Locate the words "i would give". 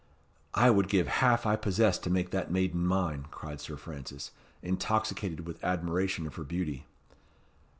0.55-1.07